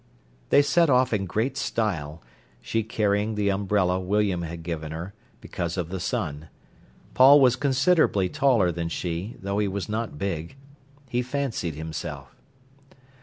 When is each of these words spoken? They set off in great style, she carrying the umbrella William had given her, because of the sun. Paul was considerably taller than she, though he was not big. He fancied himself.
They 0.49 0.63
set 0.63 0.89
off 0.89 1.13
in 1.13 1.27
great 1.27 1.57
style, 1.57 2.23
she 2.59 2.81
carrying 2.81 3.35
the 3.35 3.49
umbrella 3.49 3.99
William 3.99 4.41
had 4.41 4.63
given 4.63 4.91
her, 4.91 5.13
because 5.41 5.77
of 5.77 5.89
the 5.89 5.99
sun. 5.99 6.47
Paul 7.13 7.39
was 7.39 7.55
considerably 7.55 8.27
taller 8.27 8.71
than 8.71 8.89
she, 8.89 9.35
though 9.43 9.59
he 9.59 9.67
was 9.67 9.87
not 9.87 10.17
big. 10.17 10.55
He 11.07 11.21
fancied 11.21 11.75
himself. 11.75 12.35